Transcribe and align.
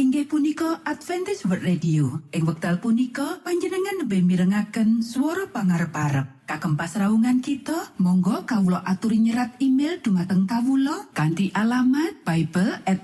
inggih 0.00 0.24
punika 0.24 0.80
Adventist 0.88 1.44
World 1.44 1.60
Radio. 1.60 2.24
Ing 2.32 2.48
wekdal 2.48 2.80
punika 2.80 3.36
panjenengan 3.44 4.00
lebih 4.00 4.24
mirengaken 4.24 5.04
suara 5.04 5.44
pangarep 5.52 5.92
parep 5.92 6.26
kagem 6.48 6.72
pasraungan 6.72 7.44
kita 7.44 7.92
Monggo 8.00 8.48
Kawulo 8.48 8.80
aturi 8.80 9.20
nyerat 9.20 9.60
email 9.60 10.00
dumateng 10.00 10.48
Kawulo 10.48 11.12
kanti 11.12 11.52
alamat 11.52 12.24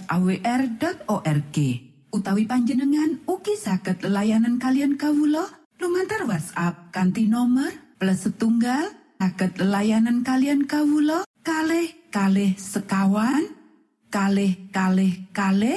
awr.org 0.08 1.56
utawi 2.16 2.48
panjenengan 2.48 3.20
uki 3.28 3.54
saged 3.60 4.00
layanan 4.08 4.56
kalian 4.56 4.96
Kawulo 4.96 5.44
lumantar 5.76 6.24
WhatsApp 6.24 6.96
kanti 6.96 7.28
nomor 7.28 7.76
plus 8.00 8.24
setunggal 8.24 8.88
saged 9.20 9.60
layanan 9.60 10.24
kalian 10.24 10.64
Kawulo 10.64 11.28
kalh 11.44 11.92
kalh 12.08 12.56
sekawan 12.56 13.52
kalh 14.08 14.56
kalh 14.72 15.12
kalh 15.36 15.76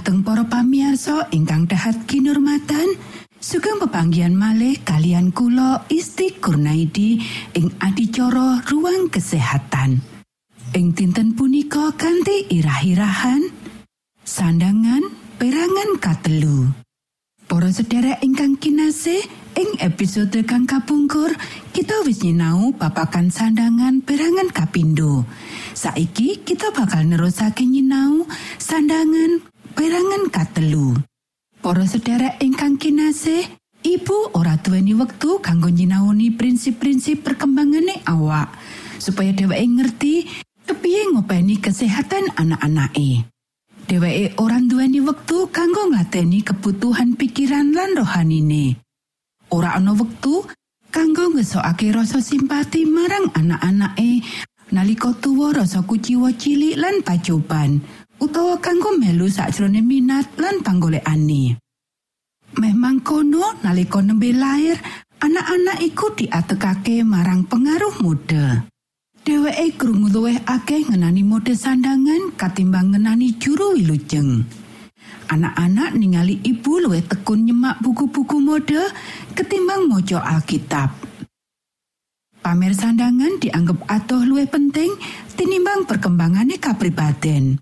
Dumateng 0.00 0.24
para 0.24 0.48
pamiarsa 0.48 1.28
ingkang 1.28 1.68
dahat 1.68 2.08
kinurmatan, 2.08 2.96
sugeng 3.36 3.76
pepanggihan 3.84 4.32
malih 4.32 4.80
kalian 4.80 5.28
kula 5.28 5.84
Isti 5.92 6.40
Kurnaidi 6.40 7.20
ing 7.52 7.68
adicara 7.76 8.64
ruang 8.64 9.12
kesehatan. 9.12 10.00
Ing 10.72 10.96
dinten 10.96 11.36
punika 11.36 11.92
kanthi 12.00 12.48
irah-irahan 12.48 13.44
Sandangan 14.24 15.04
perangan 15.36 16.00
katelu. 16.00 16.72
Para 17.44 17.68
sedherek 17.68 18.24
ingkang 18.24 18.56
kinasih, 18.56 19.20
ing 19.52 19.70
episode 19.84 20.40
kang 20.48 20.64
kapungkur 20.64 21.34
kita 21.76 22.00
wis 22.08 22.24
nyinau 22.24 22.72
babagan 22.72 23.28
sandangan 23.28 24.00
perangan 24.00 24.48
kapindo. 24.48 25.28
Saiki 25.76 26.40
kita 26.40 26.72
bakal 26.72 27.04
nerusake 27.04 27.68
nyinau 27.68 28.24
sandangan 28.56 29.49
perangan 29.74 30.30
katelu. 30.32 30.98
Para 31.60 31.84
sedherek 31.84 32.40
ingkang 32.40 32.80
kinasih, 32.80 33.60
Ibu 33.80 34.36
ora 34.36 34.60
duweni 34.60 34.92
wektu 34.92 35.40
kanggo 35.40 35.72
nyinaoni 35.72 36.36
prinsip-prinsip 36.36 37.24
perkembangane 37.24 38.04
awak 38.04 38.52
supaya 39.00 39.32
dheweke 39.32 39.66
ngerti 39.72 40.14
kepiye 40.68 41.08
ngopeni 41.16 41.56
kesehatan 41.56 42.28
anak-anake. 42.36 43.24
Dheweke 43.88 44.36
ora 44.36 44.60
duweni 44.60 45.00
wektu 45.00 45.48
kanggo 45.48 45.88
nglateni 45.88 46.44
kebutuhan 46.44 47.16
pikiran 47.16 47.72
lan 47.72 47.96
rohanine. 47.96 48.76
Ora 49.48 49.72
ana 49.72 49.96
wektu 49.96 50.44
kanggo 50.92 51.32
ngesokake 51.32 51.88
rasa 51.96 52.20
simpati 52.20 52.84
marang 52.84 53.32
anak-anake 53.32 54.20
nalika 54.76 55.16
tuwa 55.16 55.56
rasa 55.56 55.80
kuciwa 55.88 56.36
cilik 56.36 56.76
lan 56.76 57.00
pacoban 57.00 57.80
utawa 58.20 58.60
kanggo 58.60 58.94
melu 59.00 59.26
sakjroning 59.26 59.88
minat 59.88 60.28
lan 60.36 60.60
panggolekane. 60.60 61.56
Memang 62.60 63.00
kono 63.00 63.56
nalika 63.64 64.04
nembe 64.04 64.30
lair, 64.36 64.76
anak-anak 65.24 65.80
iku 65.80 66.12
diatekake 66.12 67.00
marang 67.00 67.48
pengaruh 67.48 67.96
mode. 68.04 68.68
Dheweke 69.20 69.76
krungu 69.76 70.08
luwih 70.08 70.40
akeh 70.48 70.88
ngenani 70.88 71.22
mode 71.24 71.52
sandangan 71.52 72.32
katimbang 72.36 72.96
ngenani 72.96 73.36
juru 73.36 73.76
wilujeng. 73.76 74.44
Anak-anak 75.30 75.94
ningali 75.94 76.40
ibu 76.42 76.82
luwih 76.82 77.04
tekun 77.06 77.46
nyemak 77.46 77.78
buku-buku 77.84 78.40
mode 78.42 78.80
ketimbang 79.36 79.86
maca 79.86 80.18
Alkitab. 80.24 80.90
Pamer 82.40 82.72
sandangan 82.72 83.38
dianggep 83.38 83.84
atuh 83.86 84.24
luwih 84.24 84.48
penting 84.48 84.90
tinimbang 85.36 85.84
perkembangane 85.84 86.56
kapribaden. 86.56 87.60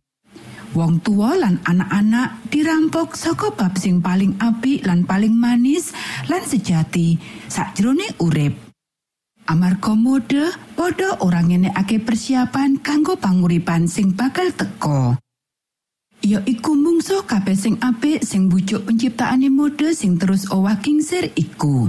Wong 0.77 1.01
tua 1.01 1.33
lan 1.33 1.65
anak-anak 1.65 2.53
dirampok 2.53 3.17
saka 3.17 3.49
bab 3.57 3.81
sing 3.81 4.05
paling 4.05 4.37
apik 4.37 4.85
lan 4.85 5.09
paling 5.09 5.33
manis 5.33 5.97
lan 6.29 6.45
sejati 6.45 7.17
sakjroning 7.49 8.13
urip. 8.21 8.53
Amarga 9.49 9.97
mode 9.97 10.45
padha 10.77 11.25
ora 11.25 11.41
ngenekake 11.41 12.05
persiapan 12.05 12.85
kanggo 12.85 13.17
panguripan 13.17 13.89
sing 13.89 14.13
bakal 14.13 14.53
teka. 14.53 15.17
Ya 16.21 16.45
iku 16.45 16.77
mungso 16.77 17.25
kabeh 17.25 17.57
sing 17.57 17.81
apik 17.81 18.21
sing 18.21 18.53
bujuk 18.53 18.85
penciptaane 18.85 19.49
mode 19.49 19.97
sing 19.97 20.21
terus 20.21 20.53
owah 20.53 20.77
kingsir 20.85 21.33
iku. 21.33 21.89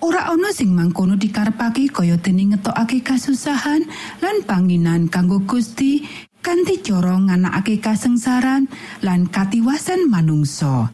Ora 0.00 0.32
ana 0.32 0.48
sing 0.56 0.72
mangkono 0.72 1.20
dikarepake 1.20 1.92
kaya 1.92 2.16
dene 2.16 2.56
ngetokake 2.56 3.04
kasusahan 3.04 3.84
lan 4.24 4.36
panginan 4.48 5.12
kanggo 5.12 5.44
Gusti 5.44 6.00
kanthi 6.40 6.80
cara 6.80 7.16
nganakake 7.16 7.80
kasengsaran 7.80 8.66
lan 9.04 9.28
katiwasan 9.28 10.08
manungsa. 10.08 10.92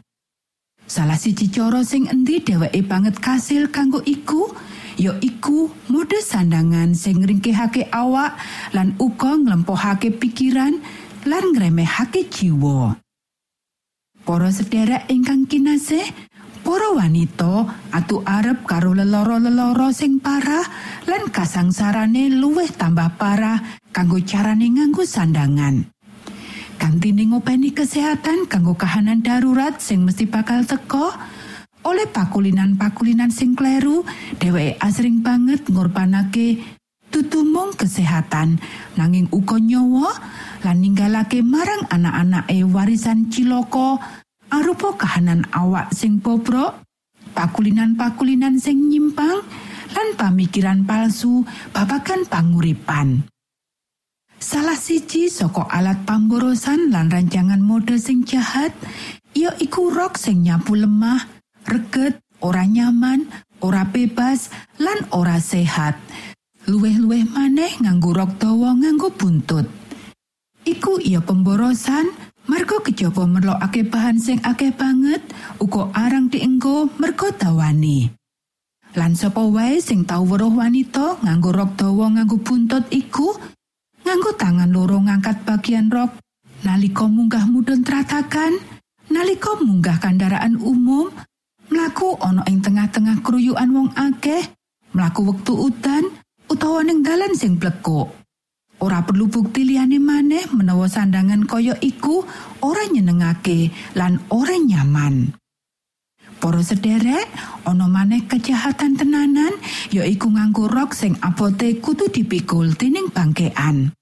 Salah 0.87 1.19
siji 1.19 1.51
cara 1.51 1.83
sing 1.83 2.07
endi 2.07 2.39
dheweke 2.39 2.79
banget 2.87 3.19
kasil 3.19 3.75
kanggo 3.75 3.99
iku, 4.07 4.55
ya 4.95 5.19
iku 5.19 5.67
mode 5.91 6.23
sandangan 6.23 6.95
sing 6.95 7.19
ngringkehake 7.23 7.91
awak 7.91 8.39
lan 8.71 8.95
uga 9.03 9.35
nglempohake 9.35 10.15
pikiran 10.15 10.79
lan 11.27 11.45
ngremehake 11.51 12.31
jiwa. 12.31 12.95
Para 14.27 14.51
sederek 14.51 15.07
ingkang 15.07 15.47
kinasih, 15.47 16.03
para 16.67 16.91
wanita 16.91 17.79
atu 17.95 18.27
arep 18.27 18.67
karo 18.67 18.91
leloro-leloro 18.91 19.95
sing 19.95 20.19
parah 20.19 20.67
lan 21.07 21.31
kasangsarane 21.31 22.27
luwih 22.35 22.67
tambah 22.75 23.15
parah 23.15 23.63
kanggo 23.95 24.19
carane 24.27 24.67
nganggo 24.75 25.07
sandangan. 25.07 25.87
Kantine 26.75 27.31
ngopeni 27.31 27.71
kesehatan 27.71 28.51
kanggo 28.51 28.75
kahanan 28.75 29.23
darurat 29.23 29.79
sing 29.79 30.03
mesti 30.03 30.27
bakal 30.27 30.67
teko, 30.67 31.15
oleh 31.87 32.11
pakulinan-pakulinan 32.11 33.31
sing 33.31 33.55
kleru, 33.55 34.03
dheweke 34.43 34.75
asring 34.83 35.23
banget 35.23 35.63
ngorbanake 35.71 36.67
tutumung 37.15 37.79
kesehatan 37.79 38.59
nanging 38.99 39.31
uga 39.31 39.63
nyawa 39.63 40.11
lan 40.67 40.83
ninggalake 40.83 41.47
marang 41.47 41.87
anak-anake 41.95 42.67
warisan 42.67 43.31
ciloko 43.31 44.03
arupa 44.51 44.95
kahanan 44.95 45.47
awak 45.55 45.91
sing 45.93 46.23
bobrok, 46.23 46.83
pakulinan-pakulinan 47.35 48.57
sing 48.57 48.89
nyimpang 48.89 49.43
lan 49.93 50.09
pamikiran 50.19 50.85
palsu 50.85 51.45
babagan 51.73 52.29
panguripan. 52.29 53.25
Salah 54.37 54.77
siji 54.77 55.33
saka 55.33 55.65
alat 55.73 56.05
pamborosan 56.05 56.93
lan 56.93 57.09
rancangan 57.09 57.59
mode 57.59 57.97
sing 57.97 58.23
jahat, 58.29 58.71
ya 59.33 59.51
iku 59.57 59.89
rok 59.89 60.21
sing 60.21 60.45
nyapu 60.45 60.77
lemah, 60.77 61.25
reget, 61.65 62.21
ora 62.45 62.69
nyaman, 62.69 63.25
ora 63.65 63.89
bebas, 63.89 64.53
lan 64.77 65.09
ora 65.11 65.41
sehat. 65.41 65.97
Luwih-luwih 66.69 67.33
maneh 67.33 67.81
nganggo 67.81 68.13
rok 68.13 68.37
dawa 68.37 68.77
nganggo 68.77 69.09
buntut. 69.17 69.67
Iku 70.67 71.01
iya 71.01 71.23
pemborosan, 71.23 72.11
merga 72.47 72.79
kejaba 72.83 73.27
merlokake 73.27 73.87
bahan 73.87 74.19
sing 74.19 74.39
akeh 74.43 74.71
banget, 74.75 75.23
uga 75.59 75.91
arang 75.95 76.31
dienggo 76.31 76.91
merga 76.99 77.31
dawane. 77.35 78.15
Lan 78.97 79.13
sapa 79.13 79.45
wae 79.45 79.83
sing 79.83 80.09
tau 80.09 80.25
weruh 80.25 80.51
wanita 80.51 81.21
nganggo 81.21 81.53
rok 81.53 81.71
dawa 81.77 82.17
nganggo 82.17 82.41
buntut 82.41 82.89
iku, 82.89 83.37
nganggo 84.07 84.33
tangan 84.41 84.73
loro 84.73 85.03
ngangkat 85.05 85.45
bagian 85.45 85.93
rok 85.93 86.17
nalika 86.65 87.05
munggah 87.05 87.45
mudhun 87.45 87.85
tratakan, 87.85 88.57
nalika 89.13 89.53
munggah 89.61 90.01
kendaraan 90.01 90.57
umum, 90.59 91.13
mlaku 91.69 92.17
ana 92.25 92.43
ing 92.49 92.65
tengah-tengah 92.65 93.21
kruyukan 93.21 93.69
wong 93.69 93.91
akeh, 93.95 94.43
mlaku 94.97 95.31
wektu 95.31 95.55
udan 95.55 96.09
utawa 96.49 96.81
ning 96.83 97.05
dalan 97.05 97.37
sing 97.37 97.61
blekuk. 97.61 98.11
Ora 98.77 99.01
perlu 99.01 99.33
bukti 99.33 99.65
liyane 99.65 99.97
maneh 99.97 100.53
menawa 100.53 100.85
sandangan 100.85 101.49
kaya 101.49 101.73
iku 101.81 102.21
ora 102.61 102.85
nyenengake 102.93 103.73
lan 103.97 104.21
ora 104.29 104.53
nyaman. 104.61 105.33
Para 106.37 106.61
sederek, 106.61 107.25
ana 107.65 107.89
maneh 107.89 108.29
kejahatan 108.29 109.01
tenanan 109.01 109.57
yaiku 109.89 110.29
nganggo 110.29 110.69
rok 110.69 110.93
sing 110.93 111.17
abote 111.25 111.81
kudu 111.81 112.13
dipikul 112.13 112.77
dening 112.77 113.09
bangkean. 113.09 113.97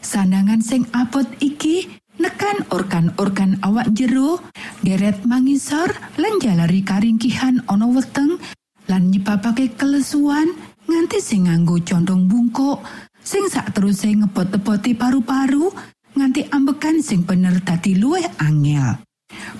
Sandangan 0.00 0.64
sing 0.64 0.88
abot 0.96 1.28
iki 1.44 2.00
nekan 2.16 2.64
organ-organ 2.72 3.60
awak 3.60 3.92
jero, 3.92 4.40
deret 4.80 5.20
mangisor 5.28 5.92
lan 6.16 6.40
jalari 6.40 6.80
karingkihan 6.80 7.60
ana 7.68 7.84
weteng 7.92 8.40
lan 8.88 9.12
nyebabake 9.12 9.76
kelesuan 9.76 10.56
nganti 10.88 11.20
sing 11.20 11.48
nganggo 11.48 11.80
condong 11.84 12.28
bungkuk 12.28 12.80
sing 13.24 13.48
sak 13.48 13.72
teruse 13.72 14.12
ngebot-eboti 14.12 14.92
paru-paru 14.92 15.72
nganti 16.14 16.46
ambekan 16.52 17.00
sing 17.00 17.24
bener 17.24 17.64
dadi 17.64 17.96
luwih 17.96 18.28
angel. 18.38 19.00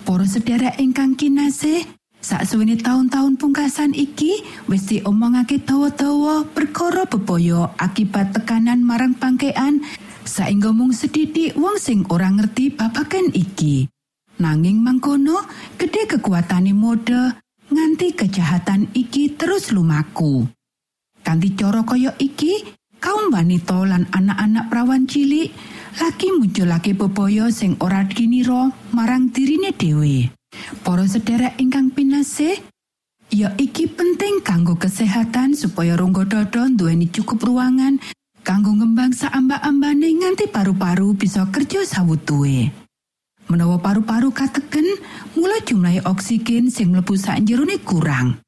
Para 0.04 0.28
sedherek 0.28 0.78
ingkang 0.78 1.18
kinasih, 1.18 1.82
Saksuwene 2.24 2.80
tahun-tahun 2.80 3.36
pungkasan 3.36 3.92
iki 3.92 4.40
wis 4.64 4.88
diomongake 4.88 5.60
dawa-dawa 5.60 6.48
perkara 6.56 7.04
bebaya 7.04 7.68
akibat 7.76 8.32
tekanan 8.32 8.80
marang 8.80 9.12
pangkean 9.12 9.84
saengga 10.24 10.72
mung 10.72 10.96
sedidik 10.96 11.52
wong 11.52 11.76
sing 11.76 12.00
ora 12.08 12.32
ngerti 12.32 12.72
babagan 12.72 13.28
iki. 13.28 13.84
Nanging 14.40 14.80
mangkono, 14.80 15.44
gede 15.76 16.16
kekuatane 16.16 16.72
mode 16.72 17.36
nganti 17.68 18.16
kejahatan 18.16 18.88
iki 18.96 19.36
terus 19.36 19.68
lumaku. 19.68 20.48
Kanthi 21.20 21.52
cara 21.52 21.84
kaya 21.84 22.16
iki, 22.16 22.72
kaum 23.04 23.28
wanita 23.28 23.84
lan 23.84 24.08
anak-anak 24.16 24.72
prawan 24.72 25.04
cilik 25.04 25.52
lagi 26.00 26.32
munculake 26.32 26.96
bebaya 26.96 27.52
sing 27.52 27.76
ora 27.84 28.00
dinira 28.08 28.72
marang 28.96 29.28
dirine 29.28 29.76
dhewe. 29.76 30.32
Para 30.80 31.04
sedherek 31.04 31.60
ingkang 31.60 31.92
pinasih, 31.92 32.56
ya 33.28 33.52
iki 33.60 33.92
penting 33.92 34.40
kanggo 34.40 34.80
kesehatan 34.80 35.52
supaya 35.52 36.00
rongga 36.00 36.24
dada 36.24 36.64
duweni 36.72 37.12
cukup 37.12 37.44
ruangan 37.44 38.00
kanggo 38.40 38.72
ngembang 38.72 39.12
saamba-ambane 39.12 40.08
nganti 40.24 40.48
paru-paru 40.48 41.12
bisa 41.12 41.44
kerja 41.52 41.84
sawutuwe. 41.84 42.72
Menawa 43.52 43.76
paru-paru 43.76 44.32
kateken, 44.32 44.88
mula 45.36 45.60
jumlahe 45.68 46.00
oksigen 46.08 46.72
sing 46.72 46.96
mlebu 46.96 47.12
sakjerone 47.20 47.76
kurang. 47.84 48.40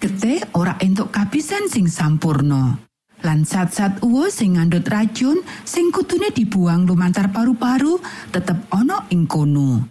Getih 0.00 0.40
ora 0.56 0.80
entuk 0.80 1.12
kabisan 1.12 1.68
sing 1.68 1.84
sampurno. 1.84 2.91
Lan 3.22 3.46
zat-zat 3.46 4.02
uwo 4.02 4.26
sing 4.26 4.58
ngandhut 4.58 4.86
racun 4.90 5.38
sing 5.62 5.94
kutune 5.94 6.34
dibuang 6.34 6.86
lumantar 6.86 7.30
paru-paru 7.30 8.02
tetep 8.34 8.66
ana 8.74 9.06
ing 9.14 9.30
kono. 9.30 9.86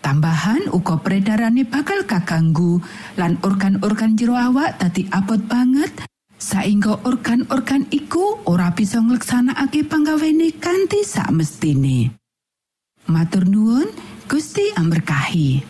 Tambahan 0.00 0.72
uga 0.72 0.96
peredarane 1.00 1.68
bakal 1.68 2.08
kaganggu 2.08 2.80
lan 3.20 3.36
organ-organ 3.44 4.16
jero 4.16 4.32
awak 4.32 4.80
dadi 4.80 5.04
abot 5.12 5.40
banget 5.44 5.92
saingga 6.40 7.04
organ-organ 7.04 7.84
iku 7.92 8.40
ora 8.48 8.72
bisa 8.72 8.96
ngleksanakake 9.04 9.84
panggawene 9.84 10.56
kanthi 10.56 11.04
sak 11.04 11.28
mestine. 11.36 12.16
Matur 13.12 13.44
nuwun, 13.44 13.92
Gusti 14.24 14.72
amberkahi. 14.72 15.69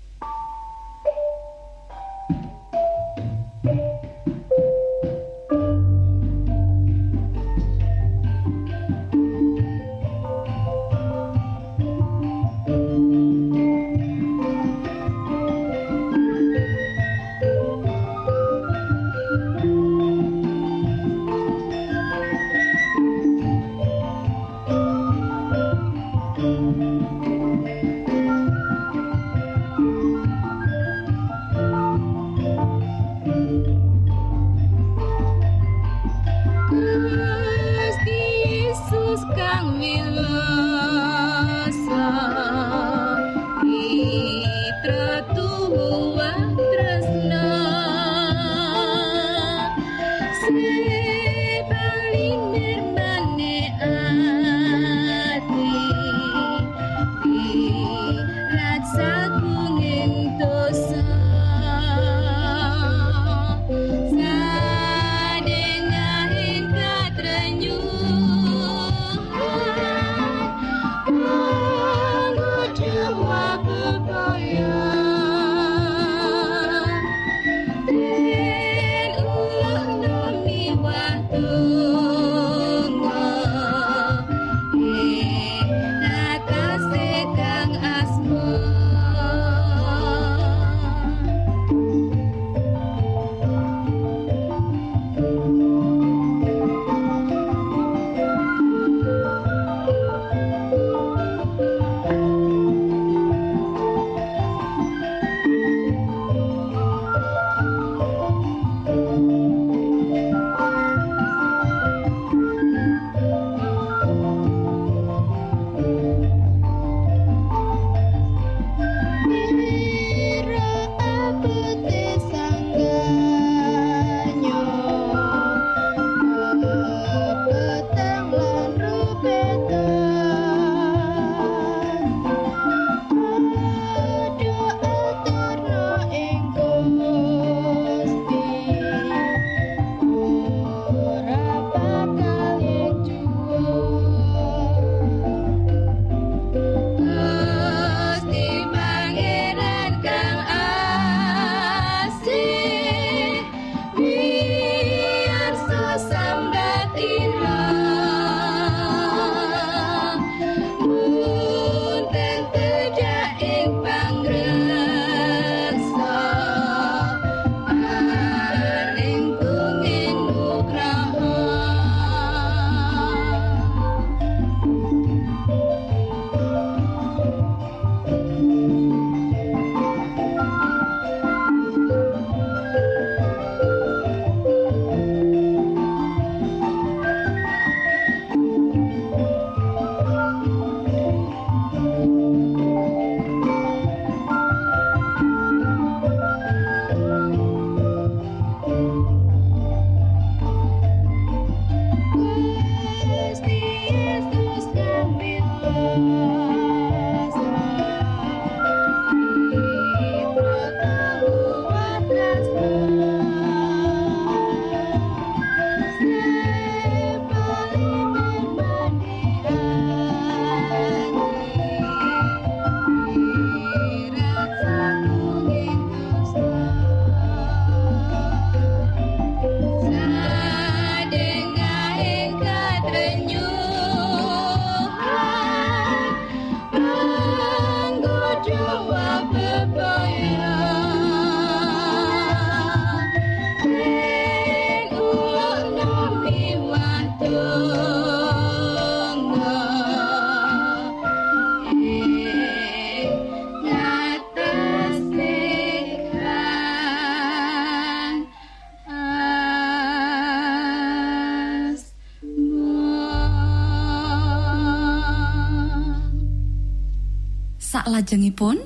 Saklajengipun, 267.81 268.61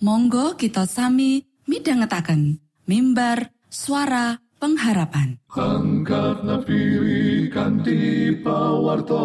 monggo 0.00 0.56
kita 0.56 0.88
sami 0.88 1.44
midhangetaken 1.68 2.64
mimbar 2.88 3.52
suara 3.68 4.40
pengharapan. 4.56 5.36
Angkat 5.52 6.48
nafiri 6.48 7.52
kanti 7.52 8.32
pawarto 8.40 9.20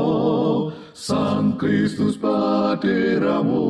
Sang 0.91 1.55
Kristus 1.55 2.19
paderamu. 2.19 3.63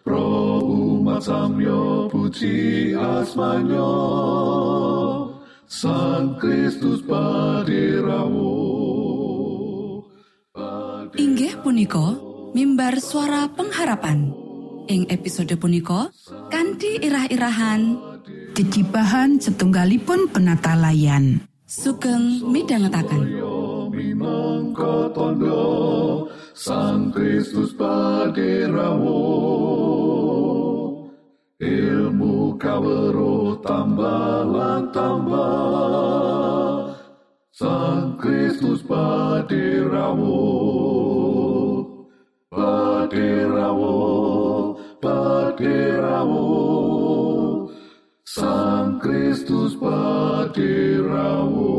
Pro 0.00 0.32
umat 0.64 1.28
samyo 1.28 2.08
puji 2.08 2.96
asmanyo 2.96 3.92
Sang 5.68 6.40
Kristus 6.40 7.04
paderamu. 7.04 8.48
Inggih 11.20 11.52
punika 11.60 12.25
mimbar 12.56 12.96
suara 13.04 13.52
pengharapan. 13.52 14.32
Ing 14.88 15.04
episode 15.12 15.52
punika 15.60 16.08
kanthi 16.48 17.04
irah-irahan 17.04 18.00
Jejibahan 18.56 19.36
setunggalipun 19.36 20.32
penata 20.32 20.72
layan. 20.72 21.44
sugeng 21.68 22.40
midhangetaken. 22.48 23.44
minangka 23.92 25.12
tondo 25.12 26.24
Sang 26.56 27.12
Kristus 27.12 27.76
paderamu 27.76 29.20
ilmu 31.60 32.56
kawero 32.56 33.60
tambah 33.60 34.48
tambah 34.94 36.94
Sang 37.52 38.16
Kristus 38.16 38.80
paderamu 38.86 40.38
paderamu 43.06 44.74
paderamu 44.98 46.50
Sang 48.26 48.98
Kristus 48.98 49.78
paderamu 49.78 51.70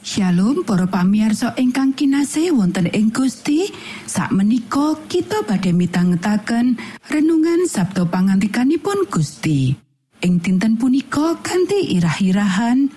Shalom 0.00 0.64
para 0.64 0.88
pamiarsa 0.88 1.52
ingkang 1.60 1.92
kinasih 1.92 2.56
wonten 2.56 2.88
ing 2.88 3.12
Gusti. 3.12 3.68
Sakmenika 4.08 4.96
kita 5.12 5.44
badhe 5.44 5.76
mitangetaken 5.76 6.80
renungan 7.12 7.68
Sabtu 7.68 8.08
pangantikanipun 8.08 9.12
Gusti. 9.12 9.76
Ing 10.24 10.40
dinten 10.40 10.80
punika 10.80 11.36
kanthi 11.44 12.00
irah-irahan 12.00 12.88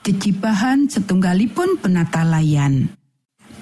jejibahan 0.00 0.88
setunggalipun 0.88 1.76
penata 1.76 2.24
layan 2.24 3.01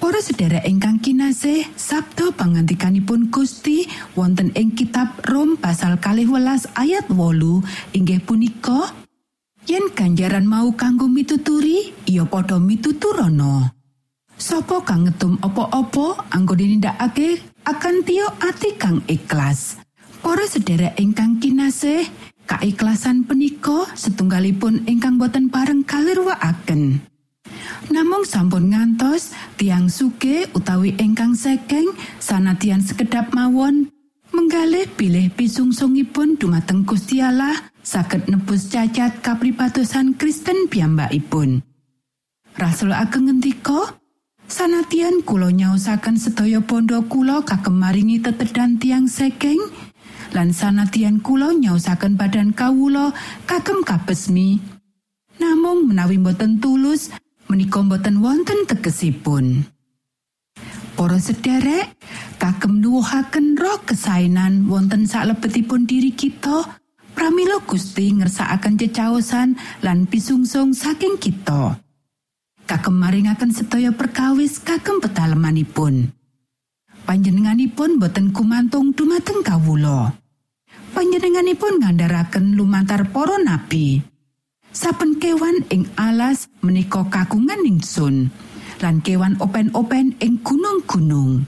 Para 0.01 0.17
sedherek 0.17 0.65
ingkang 0.65 0.97
kinasih 0.97 1.77
Sabtu 1.77 2.33
pangantikanipun 2.33 3.29
Gusti 3.29 3.85
wonten 4.17 4.49
ing 4.57 4.73
kitab 4.73 5.13
Rom 5.29 5.61
pasal 5.61 6.01
kalih 6.01 6.25
welas 6.25 6.65
ayat 6.73 7.05
wolu 7.13 7.61
inggih 7.93 8.17
punika 8.25 8.97
Yen 9.69 9.93
ganjaran 9.93 10.49
mau 10.49 10.73
kanggo 10.73 11.05
mituturi, 11.05 11.93
ya 12.09 12.25
padha 12.25 12.57
mituturana. 12.57 13.69
Sapa 14.33 14.81
kang 14.81 15.05
ngetum 15.05 15.37
apa-apa 15.37 16.33
anggone 16.33 16.65
nindakake 16.65 17.37
akan 17.69 18.01
tiyo 18.01 18.25
ati 18.41 18.73
kang 18.81 19.05
ikhlas. 19.05 19.77
Para 20.25 20.49
sedherek 20.49 20.97
ingkang 20.97 21.37
kinasih, 21.37 22.09
kaikhlasan 22.49 23.29
punika 23.29 23.85
setunggalipun 23.93 24.89
ingkang 24.89 25.21
boten 25.21 25.53
pareng 25.53 25.85
kalirwakaken. 25.85 27.10
Namung 27.89 28.21
sampun 28.21 28.69
ngantos 28.69 29.33
tiang 29.57 29.89
suke 29.89 30.45
utawi 30.53 30.93
ingkang 31.01 31.33
sekeng 31.33 31.89
sanadyan 32.21 32.85
sekedap 32.85 33.33
mawon 33.33 33.89
menggalih 34.29 34.85
bilih 34.93 35.33
pisungsungipun 35.33 36.37
dumateng 36.37 36.85
Gusti 36.85 37.25
Allah 37.25 37.57
saged 37.81 38.29
nebus 38.29 38.69
cacat 38.69 39.25
kapribatosan 39.25 40.13
Kristen 40.13 40.69
piyambakipun. 40.69 41.65
Rasul 42.55 42.93
ageng 42.93 43.31
ngendika, 43.31 43.97
sanadyan 44.45 45.25
kula 45.25 45.49
nyaosaken 45.49 46.19
sedaya 46.21 46.61
pondo 46.61 47.01
kagem 47.41 47.75
maringi 47.79 48.21
tetedan 48.21 48.77
tiang 48.77 49.09
sekeng, 49.09 49.59
lan 50.35 50.53
sanadyan 50.53 51.23
kula 51.23 51.57
nyaosaken 51.57 52.19
badan 52.19 52.53
kawula 52.53 53.15
kagem 53.49 53.81
kabesmi. 53.81 54.61
Namung 55.41 55.89
menawi 55.89 56.21
boten 56.21 56.61
tulus, 56.61 57.09
menika 57.51 57.83
boten 57.83 58.23
wonten 58.23 58.63
tegesipun. 58.63 59.67
Para 60.95 61.19
sederek, 61.19 61.99
kagem 62.39 62.79
nuwuhaken 62.79 63.59
roh 63.59 63.83
kesainan 63.83 64.71
wonten 64.71 65.03
salebetipun 65.03 65.83
diri 65.83 66.15
kita, 66.15 66.79
pramila 67.11 67.59
Gusti 67.67 68.15
ngersakaken 68.15 68.79
cecaosan 68.79 69.59
lan 69.83 70.07
pisungsung 70.07 70.71
saking 70.71 71.19
kita. 71.19 71.75
Kagem 72.63 72.95
maringaken 72.95 73.51
sedaya 73.51 73.91
perkawis 73.91 74.63
kagem 74.63 75.03
petalemanipun. 75.03 76.15
Panjenenganipun 77.03 77.99
boten 77.99 78.31
kumantung 78.31 78.95
dumateng 78.95 79.43
kawula. 79.43 80.15
Panjenenganipun 80.95 81.83
ngandharaken 81.83 82.55
lumantar 82.55 83.11
para 83.11 83.35
nabi. 83.43 84.10
Saben 84.71 85.19
kewan 85.19 85.67
ing 85.69 85.91
alas 85.99 86.47
menika 86.63 87.03
kagungan 87.11 87.63
ingsun. 87.67 88.31
lan 88.81 88.99
kewan 89.05 89.37
open-open 89.37 90.17
ing 90.19 90.41
gunung-gunung. 90.41 91.45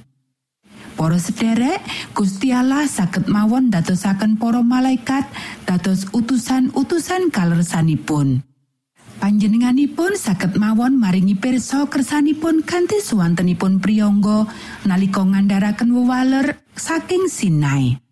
Para 0.93 1.17
sederek, 1.17 1.81
Gusti 2.13 2.53
Allah 2.53 2.85
saged 2.85 3.25
mawon 3.25 3.73
dadosaken 3.73 4.37
para 4.37 4.61
malaikat 4.61 5.25
dados 5.65 6.05
utusan-utusan 6.13 7.33
kalersanipun. 7.33 8.45
Panjenenganipun 9.17 10.13
saged 10.13 10.53
mawon 10.61 11.01
maringi 11.01 11.33
pirsa 11.33 11.89
kersanipun 11.89 12.61
kanthi 12.61 13.01
suwantenipun 13.01 13.81
priyangga 13.81 14.45
nalika 14.85 15.25
ngandharaken 15.25 15.89
wewaler 15.97 16.61
saking 16.77 17.25
Sinai. 17.25 18.02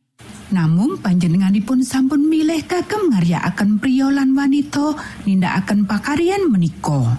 Namung 0.52 1.00
panjenenganipun 1.00 1.80
sampun 1.80 2.28
milih 2.28 2.68
kagem 2.68 3.16
ngaryakaken 3.16 3.80
priya 3.80 4.12
lan 4.12 4.36
wanita 4.36 5.00
nindakaken 5.24 5.88
pakaryan 5.88 6.52
menika. 6.52 7.16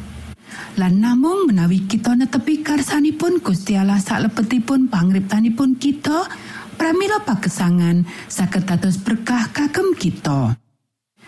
lan 0.76 1.00
namung 1.00 1.48
menawi 1.48 1.84
kita 1.84 2.16
netepi 2.16 2.64
karsanipun 2.64 3.44
Gusti 3.44 3.76
Allah 3.76 4.00
salebetipun 4.00 4.88
pangriptanipun 4.88 5.76
kita 5.76 6.28
pramila 6.76 7.20
pagesangan 7.24 8.04
saged 8.28 8.64
dados 8.64 8.96
berkah 9.00 9.48
kagem 9.52 9.92
kita 9.96 10.56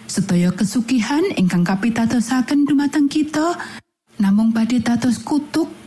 sedaya 0.09 0.53
kesugihan 0.53 1.25
ingkang 1.37 1.65
kapitadosaken 1.65 2.69
dumateng 2.69 3.09
kita 3.09 3.57
namung 4.21 4.53
badhe 4.53 4.81
dados 4.81 5.21
kutuk 5.21 5.84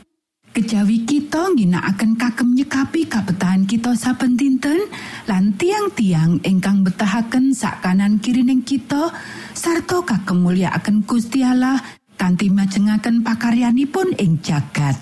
kejawi 0.58 1.06
kita 1.06 1.54
ngginakaken 1.54 2.18
kagem 2.18 2.58
nyekapi 2.58 3.06
kabetahan 3.06 3.70
kita 3.70 3.94
saben 3.94 4.34
dinten 4.34 4.90
lan 5.30 5.54
tiang-tiang 5.54 6.42
ingkang 6.42 6.82
betahaken 6.82 7.54
sak 7.54 7.86
kanan 7.86 8.18
kirining 8.18 8.66
kita 8.66 9.14
sarta 9.54 10.02
kagem 10.02 10.42
mulyakaken 10.42 11.06
Gusti 11.06 11.46
Allah 11.46 11.78
kanthi 12.18 12.50
majengaken 12.50 13.22
pakaryanipun 13.22 14.18
ing 14.18 14.42
jagat. 14.42 14.98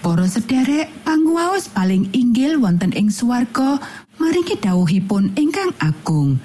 Para 0.00 0.24
sederek, 0.24 0.88
panguwaos 1.04 1.68
paling 1.68 2.08
inggil 2.16 2.56
wonten 2.56 2.96
ing 2.96 3.12
swarga 3.12 3.76
maringi 4.16 4.56
dawuhipun 4.56 5.36
ingkang 5.36 5.76
agung. 5.76 6.40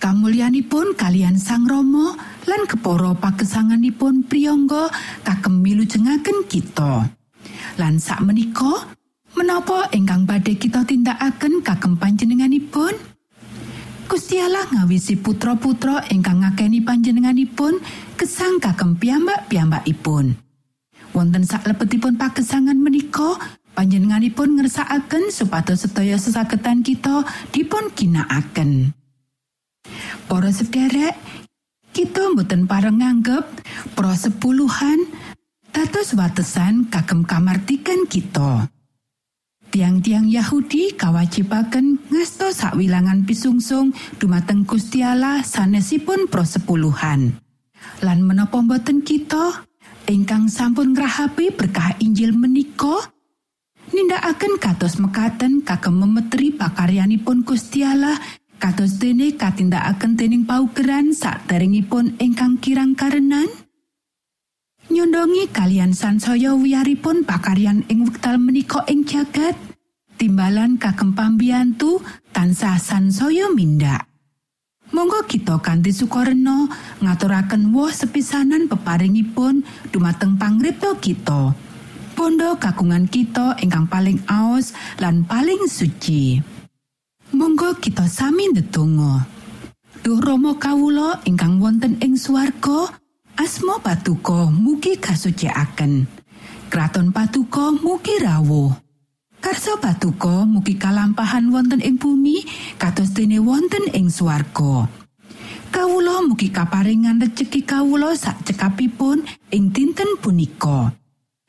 Kamulyanipun 0.00 0.96
kalian 0.96 1.36
Sang 1.36 1.68
Rama 1.68 2.16
lan 2.48 2.64
kepara 2.64 3.12
pagesanganipun 3.20 4.24
priyangga 4.24 4.88
kagem 5.28 5.60
milujengaken 5.60 6.48
kita. 6.48 7.20
Lan 7.80 7.96
sak 7.96 8.20
menika, 8.20 8.84
menapa 9.32 9.88
ingkang 9.96 10.28
badhe 10.28 10.60
kita 10.60 10.84
tindakaken 10.84 11.64
kagem 11.64 11.96
panjenenganipun? 11.96 12.92
Gusti 14.12 14.36
Allah 14.36 14.68
ngawisi 14.68 15.16
putra-putra 15.16 16.04
ingkang 16.12 16.44
ngakeni 16.44 16.84
panjenenganipun 16.84 17.80
gesang 18.20 18.60
kagem 18.60 19.00
piyambak-piyambakipun. 19.00 20.36
Wonten 21.16 21.44
saklebetipun 21.48 22.20
pagesangan 22.20 22.76
menika, 22.76 23.40
panjenenganipun 23.72 24.60
ngersakaken 24.60 25.32
supados 25.32 25.88
sedaya 25.88 26.20
sesagetan 26.20 26.84
kita 26.84 27.24
dipun 27.56 27.88
ginakaken. 27.96 28.92
Para 30.28 30.52
sederek, 30.52 31.16
kita 31.96 32.36
mboten 32.36 32.68
pareng 32.68 33.00
nganggep 33.00 33.44
pro 33.96 34.12
sepuluhan 34.12 35.08
dados 35.72 36.12
watesan 36.12 36.92
kagem 36.92 37.24
kamartikan 37.24 38.04
kita. 38.04 38.68
Tiang-tiang 39.72 40.28
Yahudi 40.28 40.92
kawajibaken 41.00 42.12
ngasta 42.12 42.52
sakwilangan 42.52 43.24
pisungsung 43.24 43.96
dumateng 44.20 44.68
Gusti 44.68 45.00
Allah 45.00 45.40
sanesipun 45.40 46.28
prosepuluhan. 46.28 47.40
Lan 48.04 48.20
menapa 48.20 48.60
boten 48.60 49.00
kita 49.00 49.64
ingkang 50.12 50.52
sampun 50.52 50.92
ngrahapi 50.92 51.56
berkah 51.56 51.96
Injil 52.04 52.36
menika 52.36 53.08
nindakaken 53.96 54.60
kados 54.60 55.00
mekaten 55.00 55.64
kagem 55.64 55.96
memetri 55.96 56.52
pakaryanipun 56.52 57.40
Gusti 57.48 57.80
Allah 57.80 58.20
kados 58.60 59.00
dene 59.00 59.40
katindakaken 59.40 60.20
dening 60.20 60.44
paugeran 60.44 61.16
saderengipun 61.16 62.20
ingkang 62.20 62.60
kirang 62.60 62.92
karenan 62.92 63.48
nyondongi 64.92 65.48
kalian 65.48 65.96
sansaya 65.96 66.52
wiyaripun 66.52 67.24
pakaryan 67.24 67.88
ing 67.88 68.04
wekdal 68.04 68.36
menika 68.36 68.84
ing 68.92 69.08
jagat 69.08 69.56
timbalan 70.20 70.76
kagem 70.76 71.16
pambiyantu 71.16 72.04
tansah 72.30 72.76
sansaya 72.76 73.48
mindak 73.50 74.12
Monggo 74.92 75.24
kita 75.24 75.56
kanthi 75.64 75.88
sukarena 75.88 76.68
ngaturaken 77.00 77.72
woh 77.72 77.88
sepisanan 77.88 78.68
peparingipun 78.68 79.64
dumateng 79.88 80.36
pangripta 80.36 80.92
kita. 81.00 81.56
Pondo 82.12 82.60
kagungan 82.60 83.08
kita 83.08 83.56
ingkang 83.64 83.88
paling 83.88 84.20
aos 84.28 84.76
lan 85.00 85.24
paling 85.24 85.64
suci. 85.64 86.44
Monggo 87.32 87.72
kita 87.80 88.04
sami 88.04 88.52
ndedonga. 88.52 89.24
Duh 90.04 90.20
Rama 90.20 90.60
kawula 90.60 91.24
ingkang 91.24 91.56
wonten 91.56 91.96
ing 92.04 92.20
swarga, 92.20 92.92
asma 93.36 93.80
patuko 93.80 94.52
mugi 94.52 95.00
kasucikaken. 95.00 96.04
Kraton 96.68 97.12
patuko 97.12 97.72
mugi 97.76 98.16
rawuh. 98.20 98.72
Karso 99.42 99.76
patuko 99.80 100.46
mugi 100.46 100.78
kalampahan 100.78 101.50
wonten 101.50 101.82
ing 101.82 101.98
bumi 101.98 102.44
kados 102.78 103.12
dene 103.12 103.42
wonten 103.42 103.90
ing 103.92 104.08
swarga. 104.08 104.88
Kawula 105.72 106.20
mugi 106.28 106.52
kaparingan 106.52 107.20
rejeki 107.20 107.64
kawula 107.64 108.12
sak 108.12 108.44
cekapipun 108.44 109.24
ing 109.50 109.72
dinten 109.72 110.20
punika. 110.20 110.92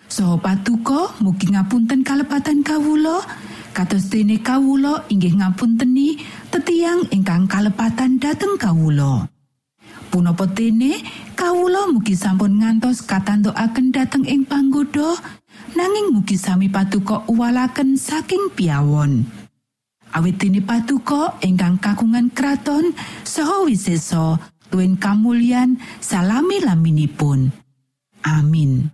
Soho 0.07 0.39
patuko 0.39 1.11
mugi 1.19 1.51
ngapunten 1.51 2.05
kalepatan 2.07 2.63
kawula 2.63 3.19
kados 3.73 4.07
dene 4.13 4.39
kawula 4.39 5.03
inggih 5.09 5.35
ngapunteni 5.41 6.21
tetiang 6.53 7.03
ingkang 7.11 7.49
kalepatan 7.49 8.21
dhateng 8.21 8.55
kawula. 8.55 9.32
Punapa 10.13 10.45
dene 10.45 11.01
kawula 11.33 11.89
mugi 11.89 12.13
sampun 12.13 12.61
ngantos 12.61 13.01
katantukaken 13.01 13.89
dhateng 13.89 14.29
ing 14.29 14.45
panggoda 14.45 15.17
nanging 15.73 16.13
mugi 16.13 16.37
sami 16.37 16.69
patuko 16.69 17.25
uwalaken 17.25 17.97
saking 17.97 18.53
piawon. 18.53 19.25
Awit 20.13 20.37
dene 20.37 20.61
patuko 20.61 21.41
ingkang 21.41 21.81
kagungan 21.81 22.29
kraton 22.29 22.93
saha 23.25 23.65
wisesa 23.65 24.37
tuwin 24.69 25.01
kamulyan 25.01 25.81
salami 25.97 26.61
laminipun. 26.61 27.49
Amin. 28.21 28.93